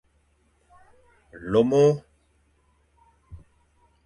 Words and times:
Lomo. 1.51 1.83